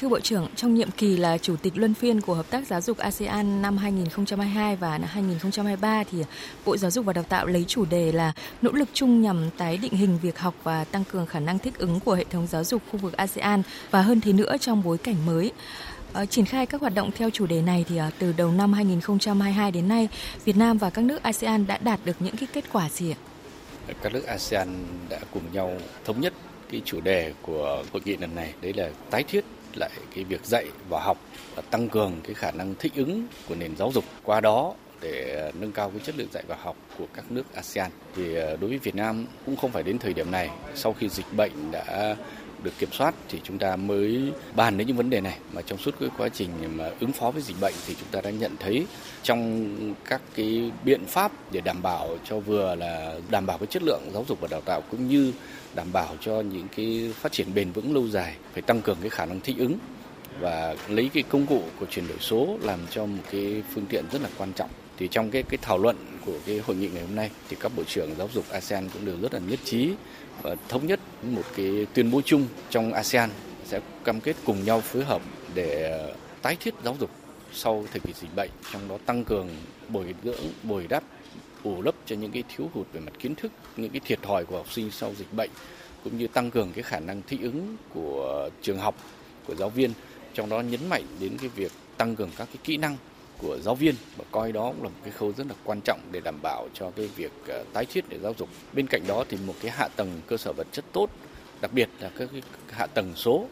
[0.00, 2.80] Thưa Bộ trưởng, trong nhiệm kỳ là Chủ tịch Luân phiên của Hợp tác Giáo
[2.80, 6.18] dục ASEAN năm 2022 và năm 2023 thì
[6.66, 8.32] Bộ Giáo dục và Đào tạo lấy chủ đề là
[8.62, 11.78] nỗ lực chung nhằm tái định hình việc học và tăng cường khả năng thích
[11.78, 14.98] ứng của hệ thống giáo dục khu vực ASEAN và hơn thế nữa trong bối
[14.98, 15.52] cảnh mới.
[16.12, 18.72] Ờ, triển khai các hoạt động theo chủ đề này thì ờ, từ đầu năm
[18.72, 20.08] 2022 đến nay,
[20.44, 23.18] Việt Nam và các nước ASEAN đã đạt được những cái kết quả gì ạ?
[24.02, 24.68] Các nước ASEAN
[25.08, 25.72] đã cùng nhau
[26.04, 26.32] thống nhất
[26.70, 29.44] cái chủ đề của hội nghị lần này đấy là tái thiết
[29.78, 31.18] lại cái việc dạy và học
[31.54, 34.04] và tăng cường cái khả năng thích ứng của nền giáo dục.
[34.24, 37.90] Qua đó để nâng cao cái chất lượng dạy và học của các nước ASEAN.
[38.16, 41.08] Thì ờ, đối với Việt Nam cũng không phải đến thời điểm này, sau khi
[41.08, 42.16] dịch bệnh đã
[42.66, 45.38] được kiểm soát thì chúng ta mới bàn đến những vấn đề này.
[45.52, 48.20] Mà trong suốt cái quá trình mà ứng phó với dịch bệnh thì chúng ta
[48.20, 48.86] đã nhận thấy
[49.22, 53.82] trong các cái biện pháp để đảm bảo cho vừa là đảm bảo cái chất
[53.82, 55.32] lượng giáo dục và đào tạo cũng như
[55.74, 59.10] đảm bảo cho những cái phát triển bền vững lâu dài, phải tăng cường cái
[59.10, 59.78] khả năng thích ứng
[60.40, 64.04] và lấy cái công cụ của chuyển đổi số làm cho một cái phương tiện
[64.12, 67.02] rất là quan trọng thì trong cái cái thảo luận của cái hội nghị ngày
[67.02, 69.90] hôm nay, thì các bộ trưởng giáo dục ASEAN cũng đều rất là nhất trí
[70.42, 73.30] và thống nhất một cái tuyên bố chung trong ASEAN
[73.64, 75.22] sẽ cam kết cùng nhau phối hợp
[75.54, 77.10] để ờ, tái thiết giáo dục
[77.52, 79.48] sau thời kỳ dịch bệnh, trong đó tăng cường
[79.88, 81.02] bồi dưỡng, bồi đắp,
[81.64, 84.44] bù lấp cho những cái thiếu hụt về mặt kiến thức, những cái thiệt thòi
[84.44, 85.50] của học sinh sau dịch bệnh,
[86.04, 88.94] cũng như tăng cường cái khả năng thích ứng của trường học,
[89.46, 89.92] của giáo viên,
[90.34, 92.96] trong đó nhấn mạnh đến cái việc tăng cường các cái kỹ năng
[93.38, 96.00] của giáo viên và coi đó cũng là một cái khâu rất là quan trọng
[96.12, 98.48] để đảm bảo cho cái việc ờ, tái thiết để giáo dục.
[98.72, 101.10] Bên cạnh đó thì một cái hạ tầng cơ sở vật chất tốt,
[101.60, 103.46] đặc biệt là các cái hạ tầng số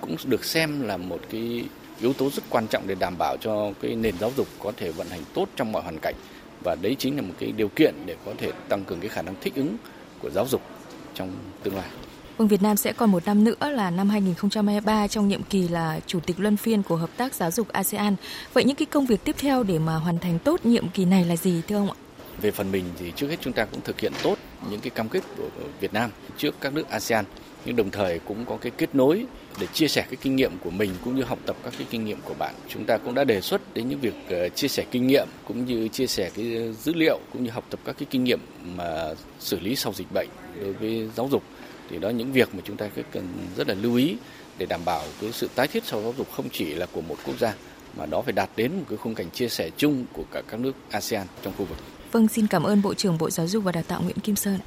[0.00, 1.64] cũng được xem là một cái
[2.00, 4.90] yếu tố rất quan trọng để đảm bảo cho cái nền giáo dục có thể
[4.90, 6.14] vận hành tốt trong mọi hoàn cảnh
[6.64, 9.22] và đấy chính là một cái điều kiện để có thể tăng cường cái khả
[9.22, 9.76] năng thích ứng
[10.18, 10.62] của giáo dục
[11.14, 11.88] trong tương lai.
[12.38, 16.00] Vâng, Việt Nam sẽ còn một năm nữa là năm 2023 trong nhiệm kỳ là
[16.06, 18.16] Chủ tịch Luân phiên của Hợp tác Giáo dục ASEAN.
[18.52, 21.24] Vậy những cái công việc tiếp theo để mà hoàn thành tốt nhiệm kỳ này
[21.24, 21.96] là gì thưa ông ạ?
[22.40, 24.38] Về phần mình thì trước hết chúng ta cũng thực hiện tốt
[24.70, 25.48] những cái cam kết của
[25.80, 27.24] Việt Nam trước các nước ASEAN
[27.64, 29.26] nhưng đồng thời cũng có cái kết nối
[29.60, 32.04] để chia sẻ cái kinh nghiệm của mình cũng như học tập các cái kinh
[32.04, 32.54] nghiệm của bạn.
[32.68, 35.64] Chúng ta cũng đã đề xuất đến những việc ờ, chia sẻ kinh nghiệm cũng
[35.64, 38.40] như chia sẻ cái dữ liệu cũng như học tập các cái kinh nghiệm
[38.76, 40.28] mà xử lý sau dịch bệnh
[40.60, 41.42] đối với giáo dục
[41.90, 44.16] thì đó những việc mà chúng ta cần rất là lưu ý
[44.58, 47.16] để đảm bảo cái sự tái thiết sau giáo dục không chỉ là của một
[47.26, 47.54] quốc gia
[47.96, 50.60] mà đó phải đạt đến một cái khung cảnh chia sẻ chung của cả các
[50.60, 51.78] nước ASEAN trong khu vực.
[52.12, 54.58] Vâng, xin cảm ơn Bộ trưởng Bộ Giáo dục và Đào tạo Nguyễn Kim Sơn.